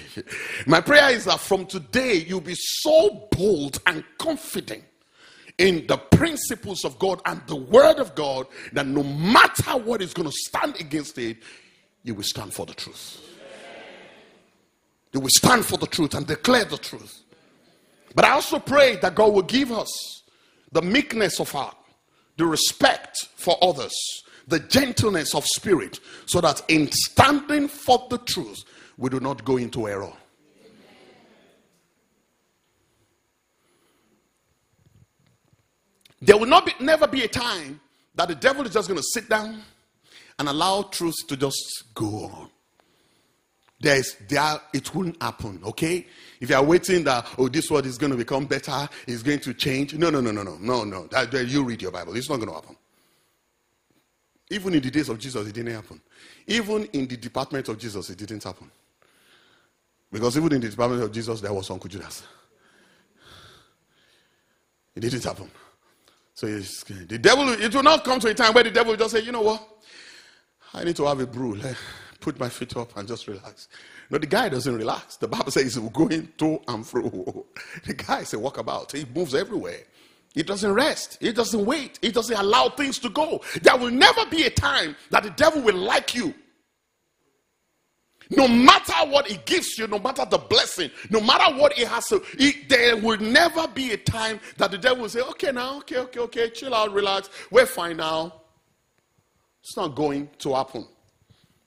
[0.65, 4.83] My prayer is that from today you'll be so bold and confident
[5.57, 10.13] in the principles of God and the word of God that no matter what is
[10.13, 11.37] going to stand against it,
[12.03, 13.21] you will stand for the truth.
[15.13, 17.21] You will stand for the truth and declare the truth.
[18.15, 20.23] But I also pray that God will give us
[20.71, 21.77] the meekness of heart,
[22.37, 23.93] the respect for others,
[24.47, 28.63] the gentleness of spirit, so that in standing for the truth,
[28.97, 30.13] we do not go into error.
[36.23, 37.81] There will not be, never be a time
[38.15, 39.61] that the devil is just going to sit down
[40.39, 42.49] and allow truth to just go on.
[43.81, 46.07] There's there it won't happen, okay?
[46.39, 49.41] If you are waiting that oh this world is going to become better, it's going
[49.41, 49.95] to change.
[49.95, 51.07] No, no, no, no, no, no, no.
[51.07, 52.15] That, that, you read your Bible.
[52.15, 52.77] It's not going to happen.
[54.49, 55.99] Even in the days of Jesus, it didn't happen.
[56.47, 58.71] Even in the department of Jesus, it didn't happen.
[60.09, 62.23] Because even in the department of Jesus, there was Uncle Judas.
[64.95, 65.51] It didn't happen.
[66.43, 69.13] So the devil, it will not come to a time where the devil will just
[69.13, 69.65] say, you know what?
[70.73, 71.57] I need to have a brew.
[72.19, 73.69] Put my feet up and just relax.
[74.09, 75.15] No, the guy doesn't relax.
[75.17, 77.45] The Bible says he's going to and fro.
[77.85, 78.91] The guy is a walkabout.
[78.91, 79.79] He moves everywhere.
[80.33, 81.17] He doesn't rest.
[81.21, 81.99] He doesn't wait.
[82.01, 83.41] He doesn't allow things to go.
[83.61, 86.33] There will never be a time that the devil will like you.
[88.29, 92.07] No matter what he gives you, no matter the blessing, no matter what he has
[92.07, 95.77] to, he, there will never be a time that the devil will say, okay, now,
[95.77, 97.29] okay, okay, okay, chill out, relax.
[97.51, 98.33] We're fine now.
[99.61, 100.85] It's not going to happen.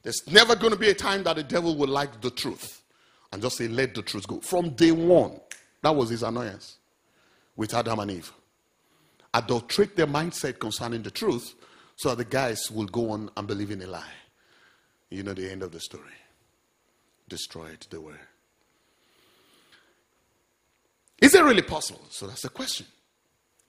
[0.02, 2.82] There's never going to be a time that the devil will like the truth
[3.32, 4.40] and just say, let the truth go.
[4.40, 5.40] From day one,
[5.82, 6.76] that was his annoyance
[7.56, 8.32] with Adam and Eve
[9.36, 11.54] adulterate their mindset concerning the truth
[11.96, 14.02] so that the guys will go on and believe in a lie.
[15.10, 16.04] You know the end of the story.
[17.28, 18.18] Destroyed they were.
[21.20, 22.02] Is it really possible?
[22.10, 22.86] So that's the question.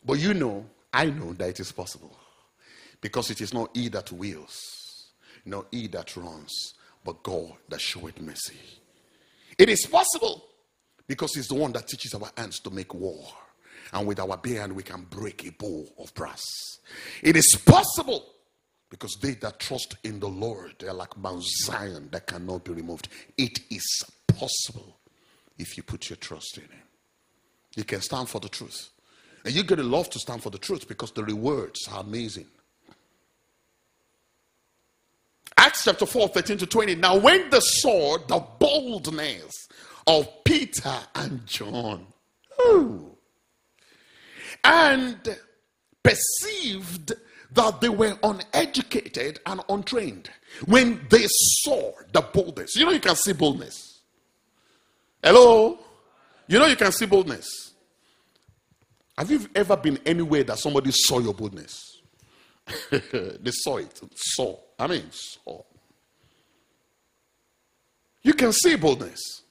[0.03, 2.15] But you know, I know that it is possible.
[3.01, 5.11] Because it is not he that wills,
[5.45, 8.57] nor he that runs, but God that showeth mercy.
[9.57, 10.43] It is possible
[11.07, 13.25] because he's the one that teaches our hands to make war
[13.93, 16.43] and with our bare hand we can break a bowl of brass.
[17.21, 18.25] It is possible
[18.89, 22.71] because they that trust in the Lord, they are like Mount Zion that cannot be
[22.71, 23.09] removed.
[23.37, 24.97] It is possible
[25.57, 26.83] if you put your trust in Him.
[27.75, 28.89] You can stand for the truth.
[29.45, 32.47] And you're going to love to stand for the truth because the rewards are amazing.
[35.57, 36.95] Acts chapter 4, 13 to 20.
[36.95, 39.67] Now, when they saw the boldness
[40.05, 42.07] of Peter and John,
[42.61, 43.15] ooh,
[44.63, 45.37] and
[46.03, 47.13] perceived
[47.53, 50.29] that they were uneducated and untrained
[50.65, 52.75] when they saw the boldness.
[52.75, 54.01] You know, you can see boldness.
[55.23, 55.79] Hello?
[56.47, 57.73] You know, you can see boldness.
[59.17, 62.01] Have you ever been anywhere that somebody saw your boldness?
[62.91, 63.99] they saw it.
[64.15, 64.57] Saw.
[64.77, 65.61] I mean, saw.
[68.21, 69.43] You can see boldness.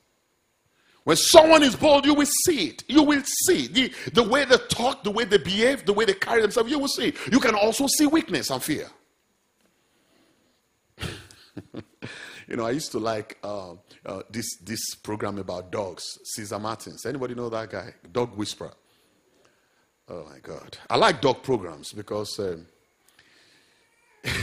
[1.07, 2.83] When someone is bold, you will see it.
[2.89, 6.15] You will see the, the way they talk, the way they behave, the way they
[6.15, 6.69] carry themselves.
[6.69, 7.15] You will see.
[7.31, 8.89] You can also see weakness and fear.
[12.49, 17.07] you know, I used to like uh, uh, this this program about dogs, Cesar Martins.
[17.07, 17.95] Anybody know that guy?
[18.11, 18.73] Dog Whisperer.
[20.09, 22.37] Oh my God, I like dog programs because.
[22.41, 22.67] Um,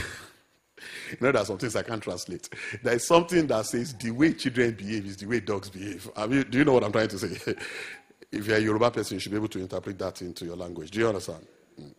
[1.10, 2.48] you know, there are some things I can't translate.
[2.82, 6.10] There is something that says the way children behave is the way dogs behave.
[6.16, 7.54] I mean, do you know what I'm trying to say?
[8.32, 10.90] if you're a Yoruba person, you should be able to interpret that into your language.
[10.90, 11.46] Do you understand?
[11.80, 11.94] Mm.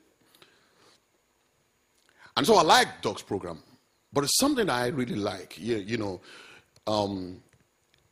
[2.37, 3.61] And so I like dogs program,
[4.11, 5.57] but it's something I really like.
[5.57, 6.21] You, you know,
[6.87, 7.41] um,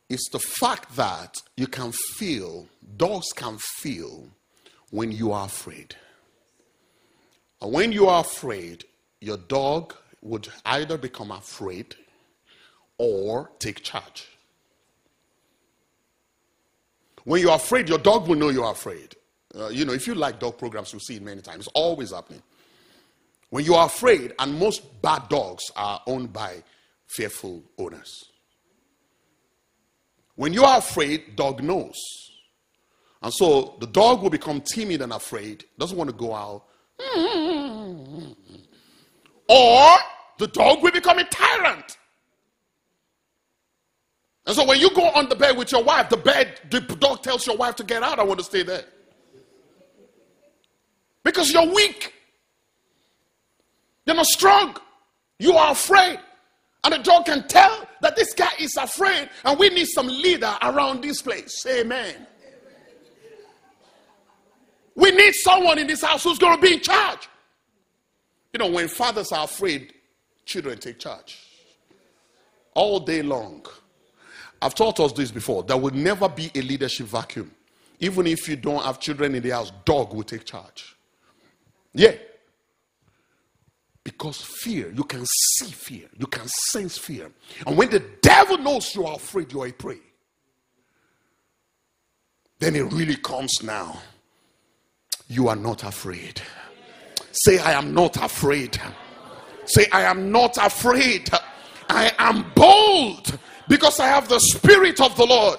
[0.08, 4.28] it's the fact that you can feel, dogs can feel
[4.90, 5.94] when you are afraid.
[7.60, 8.84] And when you are afraid,
[9.20, 9.94] your dog
[10.24, 11.94] would either become afraid
[12.98, 14.26] or take charge.
[17.24, 19.14] When you're afraid, your dog will know you're afraid.
[19.54, 21.66] Uh, you know, if you like dog programs, you'll see it many times.
[21.66, 22.42] It's always happening.
[23.50, 26.62] When you are afraid, and most bad dogs are owned by
[27.06, 28.24] fearful owners.
[30.34, 31.94] When you are afraid, dog knows.
[33.22, 36.64] And so the dog will become timid and afraid, doesn't want to go out.
[39.46, 39.96] Or
[40.38, 41.98] the dog will become a tyrant.
[44.46, 47.22] And so when you go on the bed with your wife, the bed, the dog
[47.22, 48.18] tells your wife to get out.
[48.18, 48.84] I want to stay there.
[51.22, 52.12] Because you're weak.
[54.06, 54.76] You're not strong.
[55.38, 56.20] You are afraid.
[56.84, 60.54] And the dog can tell that this guy is afraid and we need some leader
[60.60, 61.64] around this place.
[61.66, 62.26] Amen.
[64.94, 67.28] We need someone in this house who's going to be in charge.
[68.52, 69.94] You know, when fathers are afraid,
[70.44, 71.38] children take charge
[72.74, 73.64] all day long.
[74.60, 75.62] I've taught us this before.
[75.62, 77.50] There will never be a leadership vacuum.
[78.00, 80.96] Even if you don't have children in the house, dog will take charge.
[81.92, 82.14] Yeah.
[84.02, 87.30] Because fear, you can see fear, you can sense fear.
[87.66, 89.98] And when the devil knows you are afraid, you are a prey.
[92.58, 93.98] Then it really comes now.
[95.28, 96.40] You are not afraid.
[97.32, 98.78] Say, I am not afraid.
[99.66, 101.30] Say, I am not afraid.
[101.88, 105.58] I am bold because I have the Spirit of the Lord.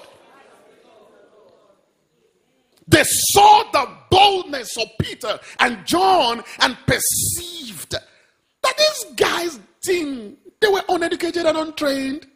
[2.88, 10.68] They saw the boldness of Peter and John and perceived that these guys didn't, they
[10.68, 12.28] were uneducated and untrained.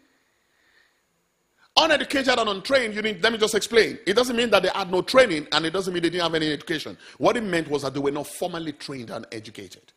[1.77, 3.99] Uneducated and untrained, you need, let me just explain.
[4.05, 6.35] It doesn't mean that they had no training and it doesn't mean they didn't have
[6.35, 6.97] any education.
[7.19, 9.93] What it meant was that they were not formally trained and educated.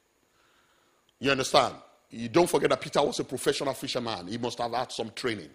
[1.22, 1.76] You understand?
[2.10, 4.26] You don't forget that Peter was a professional fisherman.
[4.26, 5.50] He must have had some training.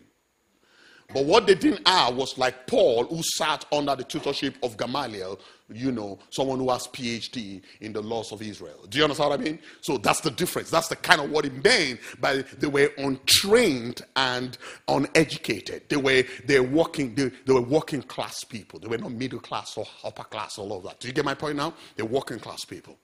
[1.14, 5.38] But what they didn't have was like Paul, who sat under the tutorship of Gamaliel,
[5.70, 8.86] you know, someone who has PhD in the laws of Israel.
[8.88, 9.60] Do you understand what I mean?
[9.82, 10.70] So that's the difference.
[10.70, 15.90] That's the kind of what it meant by they were untrained and uneducated.
[15.90, 18.80] They were they were working they, they were working class people.
[18.80, 21.02] They were not middle class or upper class, all of that.
[21.02, 21.74] Do you get my point now?
[21.98, 22.98] They're working class people.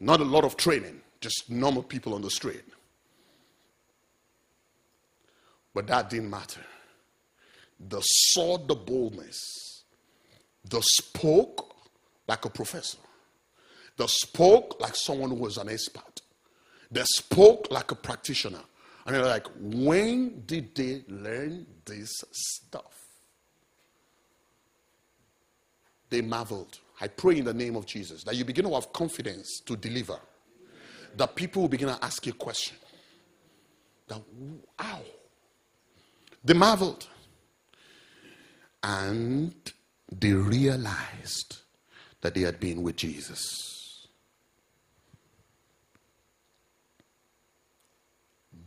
[0.00, 2.64] Not a lot of training, just normal people on the street.
[5.74, 6.60] But that didn't matter.
[7.78, 9.84] They saw the boldness.
[10.68, 11.74] They spoke
[12.26, 12.98] like a professor.
[13.96, 16.20] They spoke like someone who was an expert.
[16.90, 18.60] They spoke like a practitioner.
[19.06, 22.94] And they're like, when did they learn this stuff?
[26.10, 26.78] They marveled.
[27.00, 30.18] I pray in the name of Jesus that you begin to have confidence to deliver.
[31.16, 32.76] That people will begin to ask you a question.
[34.08, 34.20] That,
[34.78, 35.00] how?
[36.44, 37.06] They marveled.
[38.82, 39.54] And
[40.10, 41.62] they realized
[42.20, 44.06] that they had been with Jesus.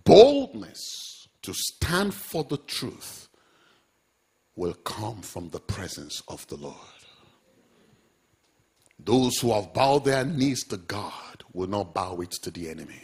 [0.04, 3.30] Boldness to stand for the truth
[4.56, 6.76] will come from the presence of the Lord.
[9.04, 13.02] Those who have bowed their knees to God will not bow it to the enemy.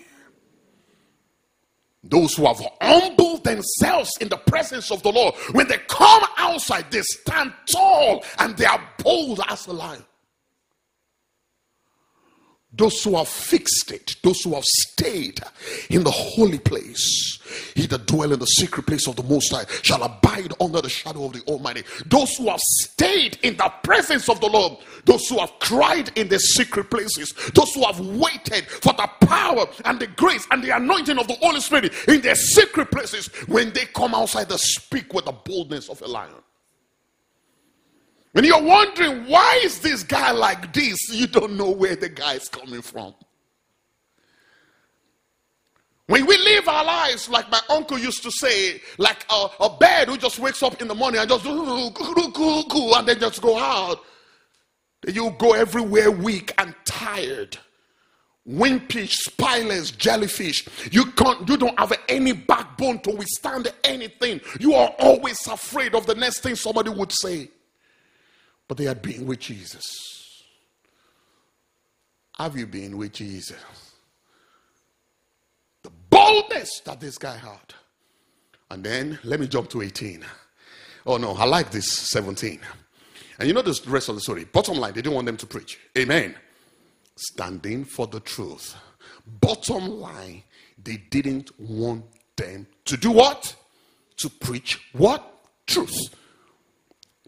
[2.04, 6.90] Those who have humbled themselves in the presence of the Lord, when they come outside,
[6.92, 10.06] they stand tall and they are bold as a lion.
[12.74, 15.40] Those who have fixed it, those who have stayed
[15.90, 17.40] in the holy place,
[17.76, 20.90] he that dwell in the secret place of the Most High shall abide under the
[20.90, 21.84] shadow of the Almighty.
[22.06, 26.28] Those who have stayed in the presence of the Lord, those who have cried in
[26.28, 30.76] the secret places, those who have waited for the power and the grace and the
[30.76, 35.14] anointing of the Holy Spirit in their secret places, when they come outside, they speak
[35.14, 36.34] with the boldness of a lion.
[38.38, 41.10] When you're wondering, why is this guy like this?
[41.10, 43.16] You don't know where the guy is coming from.
[46.06, 50.10] When we live our lives, like my uncle used to say, like a, a bird
[50.10, 54.04] who just wakes up in the morning and just and then just go out.
[55.08, 57.58] You go everywhere weak and tired.
[58.48, 60.68] Windfish, spiders, jellyfish.
[60.92, 64.42] You can't, you don't have any backbone to withstand anything.
[64.60, 67.50] You are always afraid of the next thing somebody would say
[68.68, 69.84] but they had been with Jesus.
[72.38, 73.58] Have you been with Jesus?
[75.84, 77.74] The boldness that this guy had.
[78.70, 80.24] And then let me jump to 18.
[81.06, 82.60] Oh no, I like this 17.
[83.40, 84.46] And you know the rest of the story.
[84.46, 85.80] Bottom line, they didn't want them to preach.
[85.98, 86.36] Amen.
[87.16, 88.76] Standing for the truth.
[89.26, 90.44] Bottom line,
[90.84, 93.56] they didn't want them to do what?
[94.18, 95.40] To preach what?
[95.66, 96.16] Truth.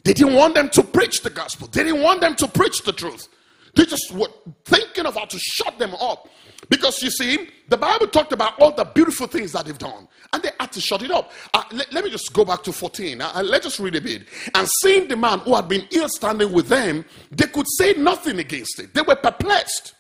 [0.03, 1.67] They didn't want them to preach the gospel.
[1.67, 3.27] They didn't want them to preach the truth.
[3.75, 4.29] They just were
[4.65, 6.27] thinking of how to shut them up.
[6.69, 10.43] Because you see, the Bible talked about all the beautiful things that they've done, and
[10.43, 11.31] they had to shut it up.
[11.53, 13.21] Uh, let, let, me just go back to 14.
[13.21, 14.23] Uh, let's just read a bit.
[14.53, 18.39] And seeing the man who had been ill standing with them, they could say nothing
[18.39, 18.93] against it.
[18.93, 19.95] They were perplexed.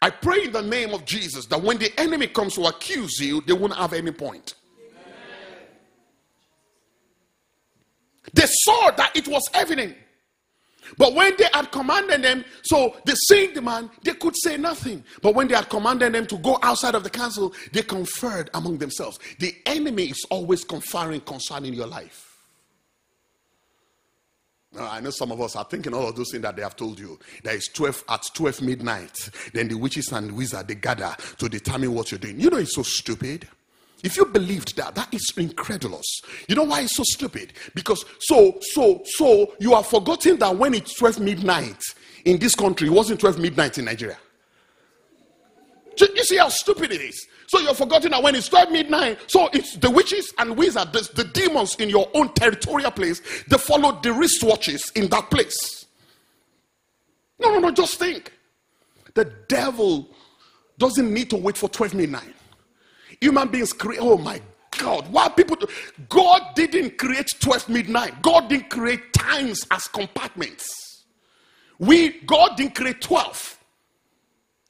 [0.00, 3.40] I pray in the name of Jesus that when the enemy comes to accuse you,
[3.42, 4.54] they won't have any point.
[8.32, 9.96] They saw that it was evident.
[10.96, 15.04] But when they had commanded them, so they seeing the man, they could say nothing.
[15.20, 18.78] But when they had commanded them to go outside of the council, they conferred among
[18.78, 19.18] themselves.
[19.38, 22.24] The enemy is always conferring concerning your life.
[24.72, 26.76] Now, I know some of us are thinking all of those things that they have
[26.76, 27.18] told you.
[27.42, 29.30] There is 12 at 12 midnight.
[29.54, 32.38] Then the witches and wizards they gather to determine what you're doing.
[32.38, 33.48] You know it's so stupid.
[34.04, 36.20] If you believed that, that is incredulous.
[36.46, 37.52] You know why it's so stupid?
[37.74, 41.82] Because so, so, so you are forgetting that when it's 12 midnight
[42.24, 44.18] in this country, it wasn't 12 midnight in Nigeria.
[46.00, 47.26] You see how stupid it is.
[47.48, 51.24] So you're forgetting that when it's 12 midnight, so it's the witches and wizards, the,
[51.24, 55.86] the demons in your own territorial place, they follow the wristwatches in that place.
[57.40, 58.32] No, no, no, just think.
[59.14, 60.08] The devil
[60.76, 62.34] doesn't need to wait for 12 midnight.
[63.20, 64.40] Human beings create, oh my
[64.78, 65.66] God, why people do,
[66.08, 68.22] God didn't create 12 midnight.
[68.22, 71.04] God didn't create times as compartments.
[71.78, 73.58] We God didn't create 12.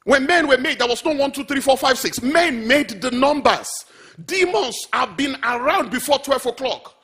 [0.05, 2.22] When men were made, there was no one, two, three, four, five, six.
[2.22, 3.68] Men made the numbers.
[4.24, 6.94] Demons have been around before 12 o'clock.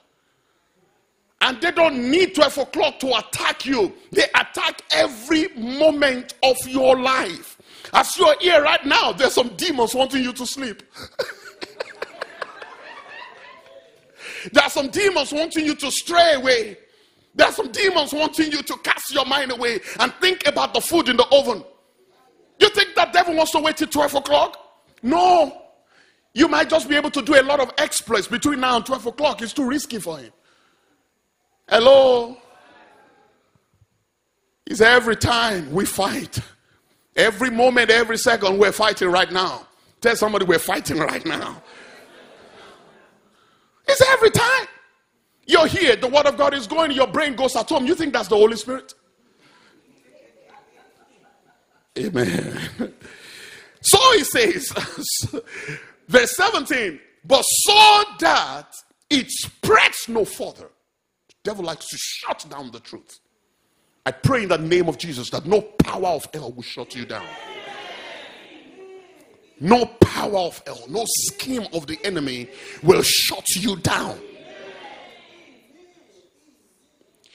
[1.40, 6.98] And they don't need 12 o'clock to attack you, they attack every moment of your
[6.98, 7.53] life.
[7.92, 10.82] As you're here right now, there's some demons wanting you to sleep.
[14.52, 16.78] there are some demons wanting you to stray away.
[17.34, 20.80] There are some demons wanting you to cast your mind away and think about the
[20.80, 21.64] food in the oven.
[22.58, 24.58] You think that devil wants to wait till 12 o'clock?
[25.02, 25.60] No.
[26.32, 29.06] You might just be able to do a lot of exploits between now and 12
[29.06, 29.42] o'clock.
[29.42, 30.32] It's too risky for him.
[31.68, 32.36] Hello?
[34.66, 36.38] It's every time we fight.
[37.16, 39.66] Every moment, every second, we're fighting right now.
[40.00, 41.62] Tell somebody we're fighting right now.
[43.86, 44.66] It's every time.
[45.46, 47.86] You're here, the word of God is going, your brain goes at home.
[47.86, 48.94] You think that's the Holy Spirit?
[51.98, 52.60] Amen.
[53.86, 54.72] So he says,
[56.08, 58.74] verse 17, but so that
[59.10, 60.70] it spreads no further.
[61.28, 63.20] The devil likes to shut down the truth.
[64.06, 67.06] I pray in the name of Jesus that no power of hell will shut you
[67.06, 67.26] down.
[69.60, 72.50] No power of hell, no scheme of the enemy
[72.82, 74.18] will shut you down.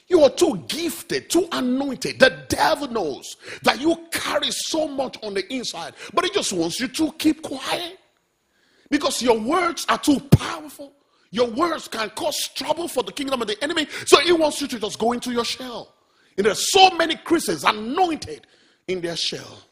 [0.06, 2.18] You are too gifted, too anointed.
[2.18, 6.80] The devil knows that you carry so much on the inside, but he just wants
[6.80, 7.98] you to keep quiet
[8.90, 10.92] because your words are too powerful.
[11.30, 13.86] Your words can cause trouble for the kingdom of the enemy.
[14.06, 15.94] So he wants you to just go into your shell.
[16.36, 18.46] And there are so many Christians anointed
[18.88, 19.62] in their shell.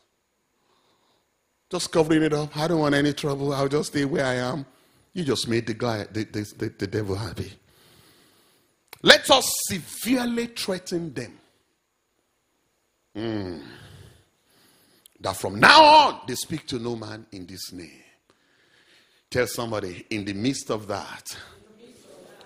[1.70, 2.56] Just covering it up.
[2.56, 3.52] I don't want any trouble.
[3.52, 4.64] I'll just stay where I am.
[5.12, 7.52] You just made the guy, the, the, the, the devil happy.
[9.02, 11.38] Let us severely threaten them.
[13.16, 13.62] Mm.
[15.20, 18.02] That from now on, they speak to no man in this name.
[19.30, 21.24] Tell somebody, in the midst of that,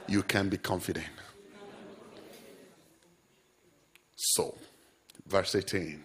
[0.09, 1.07] you can be confident.
[4.35, 4.57] So,
[5.27, 6.03] verse 18.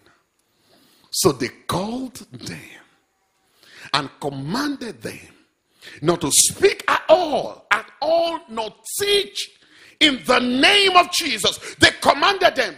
[1.11, 2.59] So they called them
[3.93, 5.33] and commanded them
[6.01, 9.49] not to speak at all, at all, not teach
[10.01, 11.75] in the name of Jesus.
[11.75, 12.75] They commanded them,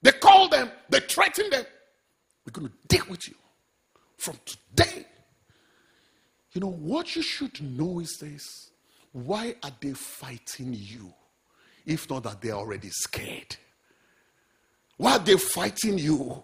[0.00, 1.64] they called them, they threatened them.
[2.46, 3.34] We're going to deal with you
[4.18, 5.06] from today.
[6.52, 8.70] You know, what you should know is this
[9.10, 11.12] why are they fighting you
[11.84, 13.56] if not that they're already scared?
[14.96, 16.42] Why are they fighting you?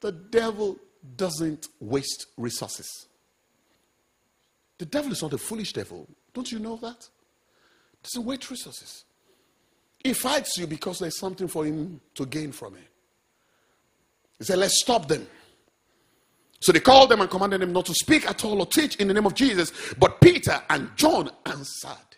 [0.00, 0.76] The devil
[1.16, 3.06] doesn't waste resources.
[4.78, 6.06] The devil is not a foolish devil.
[6.34, 7.08] Don't you know that?
[8.02, 9.04] Doesn't waste resources.
[10.02, 12.88] He fights you because there's something for him to gain from it.
[14.38, 15.26] He said, Let's stop them.
[16.60, 19.08] So they called them and commanded them not to speak at all or teach in
[19.08, 19.72] the name of Jesus.
[19.98, 22.16] But Peter and John answered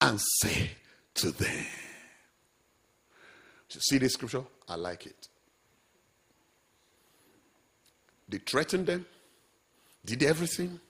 [0.00, 0.70] and said
[1.14, 1.66] to them,
[3.80, 4.44] see this scripture?
[4.68, 5.28] I like it.
[8.28, 9.06] They threatened them,
[10.04, 10.80] did everything.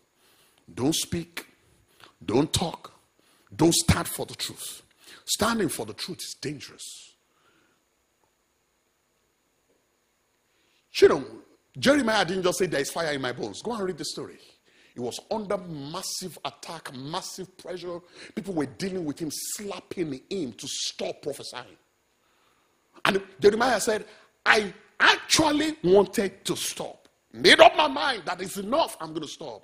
[0.72, 1.46] Don't speak,
[2.24, 2.92] don't talk,
[3.54, 4.82] don't stand for the truth.
[5.26, 7.14] Standing for the truth is dangerous.
[11.00, 11.24] You know,
[11.78, 13.62] Jeremiah didn't just say there is fire in my bones.
[13.62, 14.38] Go and read the story.
[14.94, 17.98] He was under massive attack, massive pressure.
[18.34, 21.76] People were dealing with him, slapping him to stop prophesying.
[23.04, 24.06] And Jeremiah said,
[24.46, 27.08] I actually wanted to stop.
[27.32, 29.62] Made up my mind that it's enough, I'm going to stop.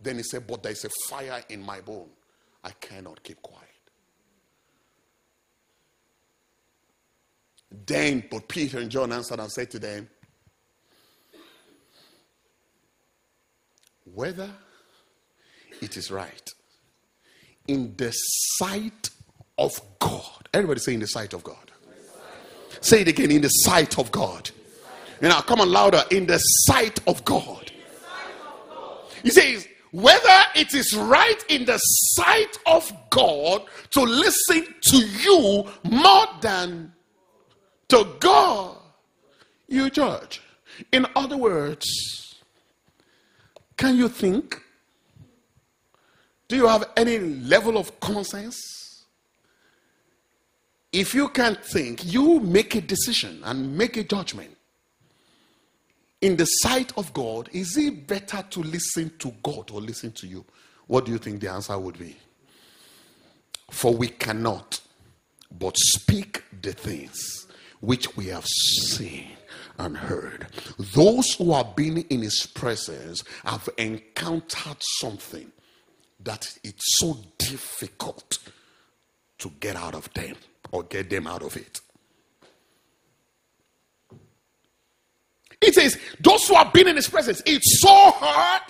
[0.00, 2.08] Then he said, But there's a fire in my bone.
[2.64, 3.62] I cannot keep quiet.
[7.86, 10.08] Then, but Peter and John answered and said to them,
[14.12, 14.50] Whether
[15.80, 16.54] it is right
[17.68, 19.10] in the sight
[19.58, 20.48] of God.
[20.52, 21.65] Everybody say, In the sight of God.
[22.86, 24.48] Say it again in the sight of God.
[25.20, 26.04] You know, come on louder.
[26.12, 27.72] In the sight of God.
[29.24, 35.68] He says, whether it is right in the sight of God to listen to you
[35.82, 36.92] more than
[37.88, 38.76] to God,
[39.66, 40.40] you judge.
[40.92, 42.36] In other words,
[43.76, 44.62] can you think?
[46.46, 48.85] Do you have any level of common sense?
[50.92, 54.56] If you can't think, you make a decision and make a judgment.
[56.20, 60.26] In the sight of God, is it better to listen to God or listen to
[60.26, 60.44] you?
[60.86, 62.16] What do you think the answer would be?
[63.70, 64.80] For we cannot
[65.58, 67.46] but speak the things
[67.80, 69.28] which we have seen
[69.78, 70.46] and heard.
[70.94, 75.52] Those who have been in his presence have encountered something
[76.20, 78.38] that it's so difficult
[79.38, 80.36] to get out of them
[80.72, 81.80] or get them out of it.
[85.60, 88.62] It says, those who have been in his presence, it's so hard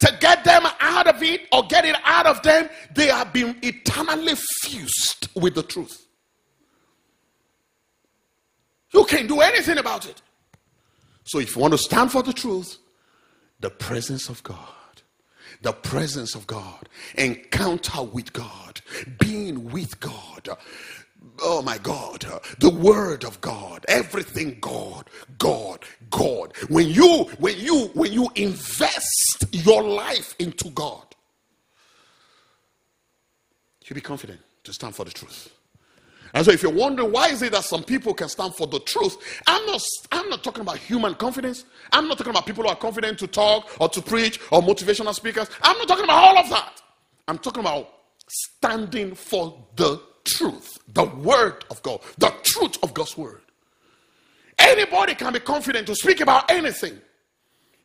[0.00, 2.68] to get them out of it or get it out of them.
[2.94, 6.06] They have been eternally fused with the truth.
[8.92, 10.20] You can't do anything about it.
[11.24, 12.78] So if you want to stand for the truth,
[13.60, 14.56] the presence of God,
[15.62, 18.80] the presence of God, encounter with God,
[19.18, 20.48] being with God,
[21.42, 22.24] oh my God,
[22.58, 25.08] the word of God, everything God,
[25.38, 26.56] God, God.
[26.68, 31.04] When you when you when you invest your life into God,
[33.86, 35.52] you be confident to stand for the truth.
[36.32, 38.78] And so if you're wondering why is it that some people can stand for the
[38.80, 39.16] truth,
[39.46, 41.64] I'm not I'm not talking about human confidence.
[41.92, 45.14] I'm not talking about people who are confident to talk or to preach or motivational
[45.14, 45.48] speakers.
[45.62, 46.80] I'm not talking about all of that.
[47.26, 47.88] I'm talking about
[48.28, 53.42] standing for the truth, the word of God, the truth of God's word.
[54.58, 57.00] Anybody can be confident to speak about anything.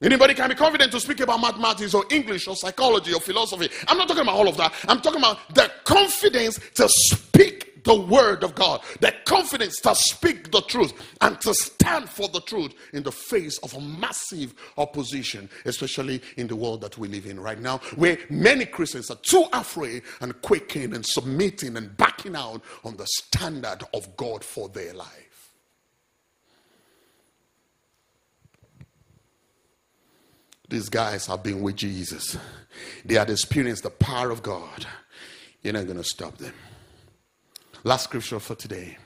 [0.02, 3.70] Anybody can be confident to speak about mathematics or English or psychology or philosophy.
[3.88, 4.74] I'm not talking about all of that.
[4.88, 10.52] I'm talking about the confidence to speak the word of God, the confidence to speak
[10.52, 15.50] the truth and to stand for the truth in the face of a massive opposition,
[15.66, 19.46] especially in the world that we live in right now, where many Christians are too
[19.54, 21.96] afraid and quaking and submitting and
[22.34, 25.52] out on the standard of God for their life.
[30.70, 32.38] These guys have been with Jesus.
[33.04, 34.88] They had experienced the power of God.
[35.62, 36.54] You're not going to stop them.
[37.84, 38.98] Last scripture for today.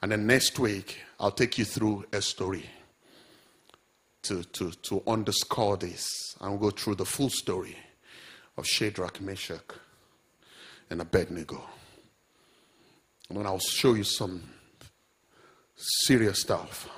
[0.00, 2.64] And then next week, I'll take you through a story
[4.22, 6.06] to, to, to underscore this.
[6.40, 7.76] I'll go through the full story
[8.56, 9.74] of Shadrach, Meshach,
[10.90, 11.62] and Abednego.
[13.30, 14.42] And I'll show you some
[15.76, 16.88] serious stuff.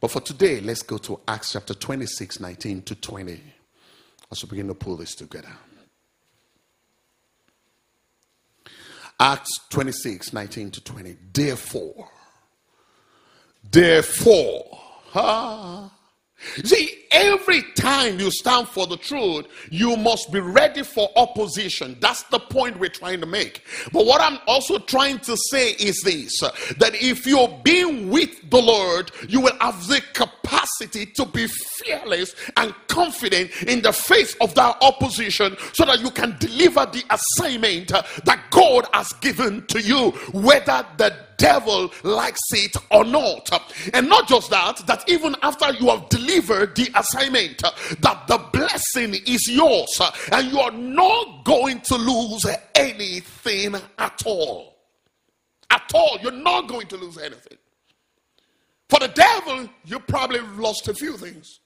[0.00, 3.40] But for today, let's go to Acts chapter 26, 19 to 20
[4.30, 5.52] as we begin to pull this together.
[9.18, 11.16] Acts 26, 19 to 20.
[11.32, 12.10] Therefore,
[13.70, 14.78] therefore,
[15.14, 15.90] ah,
[16.64, 21.96] See, every time you stand for the truth, you must be ready for opposition.
[22.00, 23.62] That's the point we're trying to make.
[23.92, 28.60] But what I'm also trying to say is this that if you're being with the
[28.60, 34.54] Lord, you will have the capacity to be fearless and confident in the face of
[34.56, 40.10] that opposition so that you can deliver the assignment that God has given to you,
[40.32, 43.50] whether the devil likes it or not.
[43.94, 47.62] And not just that, that even after you have delivered the assignment,
[48.00, 50.00] that the blessing is yours
[50.32, 54.76] and you are not going to lose anything at all.
[55.70, 56.18] At all.
[56.22, 57.58] You're not going to lose anything.
[58.88, 61.60] For the devil, you probably lost a few things.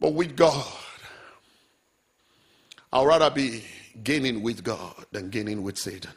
[0.00, 0.66] But with God,
[2.92, 3.64] I'd rather be
[4.02, 6.12] gaining with God than gaining with Satan.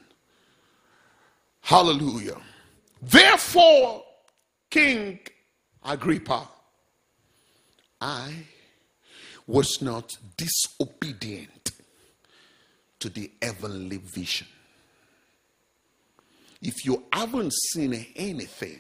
[1.62, 2.38] Hallelujah.
[3.02, 4.04] Therefore,
[4.70, 5.20] King
[5.84, 6.48] Agrippa,
[8.00, 8.34] I
[9.48, 11.72] was not disobedient
[13.00, 14.48] to the heavenly vision.
[16.62, 18.80] If you haven't seen anything,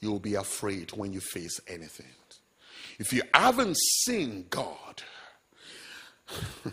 [0.00, 2.06] you'll be afraid when you face anything.
[2.98, 5.02] If you haven't seen God,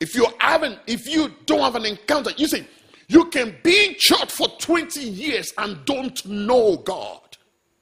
[0.00, 2.66] if you haven't, if you don't have an encounter, you say,
[3.08, 7.27] you can be in church for 20 years and don't know God.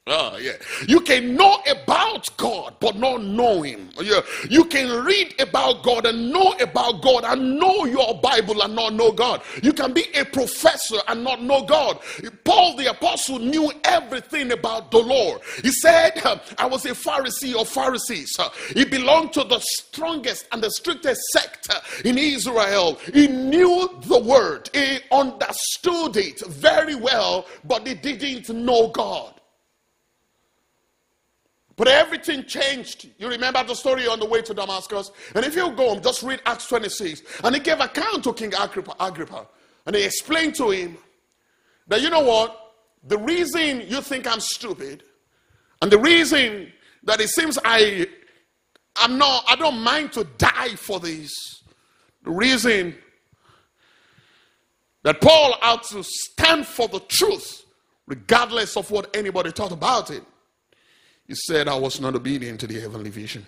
[0.09, 0.52] Oh, yeah.
[0.86, 3.90] You can know about God, but not know Him.
[4.00, 4.20] Yeah.
[4.48, 8.94] You can read about God and know about God and know your Bible and not
[8.94, 9.42] know God.
[9.64, 11.98] You can be a professor and not know God.
[12.44, 15.40] Paul the Apostle knew everything about the Lord.
[15.62, 16.12] He said,
[16.57, 18.36] I was a Pharisee of Pharisees.
[18.74, 21.68] He belonged to the strongest and the strictest sect
[22.04, 22.94] in Israel.
[23.12, 29.32] He knew the word, he understood it very well, but he didn't know God.
[31.77, 33.11] But everything changed.
[33.18, 35.11] You remember the story on the way to Damascus?
[35.35, 37.22] And if you go, home, just read Acts 26.
[37.45, 39.47] And he gave account to King Agrippa, Agrippa.
[39.85, 40.97] And he explained to him
[41.87, 42.72] that, you know what?
[43.05, 45.05] The reason you think I'm stupid,
[45.83, 46.72] and the reason
[47.05, 48.07] that it seems I,
[48.97, 51.31] I'm not, I don't mind to die for this.
[52.24, 52.97] The reason
[55.03, 57.64] that Paul had to stand for the truth
[58.07, 60.22] regardless of what anybody thought about it.
[61.27, 63.45] He said, I was not obedient to the heavenly vision,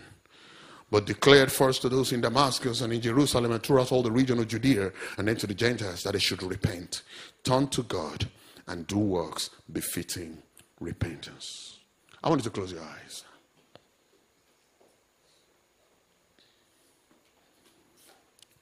[0.90, 4.38] but declared first to those in Damascus and in Jerusalem and throughout all the region
[4.38, 7.02] of Judea and then to the Gentiles that they should repent,
[7.44, 8.28] turn to God,
[8.66, 10.38] and do works befitting
[10.80, 11.78] repentance.
[12.22, 13.24] I want you to close your eyes.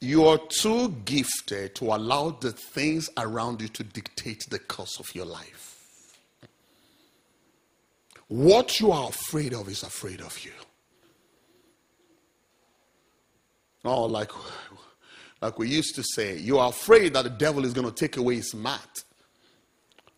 [0.00, 5.12] You are too gifted to allow the things around you to dictate the course of
[5.14, 5.75] your life.
[8.28, 10.52] What you are afraid of is afraid of you.
[13.84, 14.32] Oh, like,
[15.40, 18.16] like we used to say, you are afraid that the devil is going to take
[18.16, 19.04] away his mat.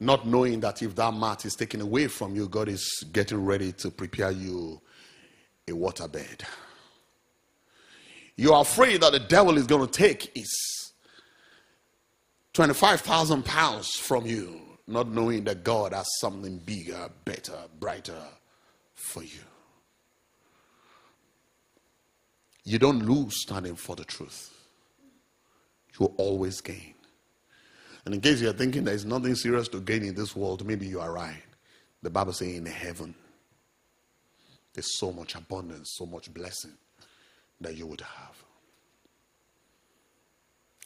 [0.01, 3.73] Not knowing that if that mat is taken away from you, God is getting ready
[3.73, 4.81] to prepare you
[5.67, 6.43] a waterbed.
[8.37, 10.95] You are afraid that the devil is going to take his
[12.55, 18.23] 25,000 pounds from you not knowing that God has something bigger, better, brighter
[18.95, 19.41] for you.
[22.65, 24.51] You don't lose standing for the truth,
[25.99, 26.95] you always gain.
[28.05, 31.01] And in case you're thinking there's nothing serious to gain in this world, maybe you
[31.01, 31.43] are right.
[32.03, 33.15] The Bible says in heaven,
[34.73, 36.73] there's so much abundance, so much blessing
[37.61, 38.45] that you would have.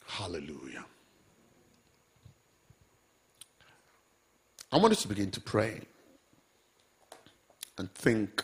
[0.05, 0.85] Hallelujah.
[4.73, 5.81] I want us to begin to pray
[7.77, 8.43] and think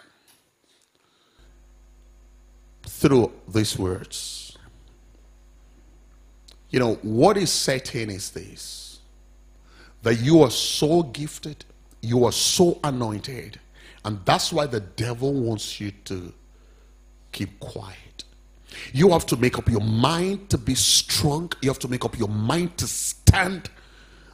[2.84, 4.56] through these words.
[6.70, 9.00] You know, what is certain is this
[10.04, 11.66] that you are so gifted,
[12.02, 13.60] you are so anointed,
[14.06, 16.32] and that's why the devil wants you to
[17.32, 18.24] keep quiet.
[18.94, 22.20] You have to make up your mind to be strong, you have to make up
[22.20, 23.72] your mind to stand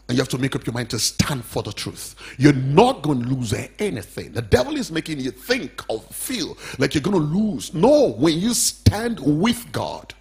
[0.07, 2.15] and you have to make up your mind to stand for the truth.
[2.37, 4.33] You're not going to lose anything.
[4.33, 7.73] The devil is making you think or feel like you're going to lose.
[7.73, 10.13] No, when you stand with God,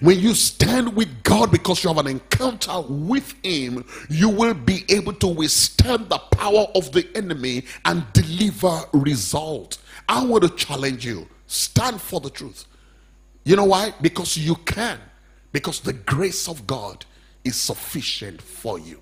[0.00, 4.84] when you stand with God because you have an encounter with Him, you will be
[4.88, 9.78] able to withstand the power of the enemy and deliver result.
[10.08, 12.66] I want to challenge you stand for the truth.
[13.44, 13.94] You know why?
[14.02, 14.98] Because you can,
[15.52, 17.06] because the grace of God
[17.44, 19.00] is sufficient for you.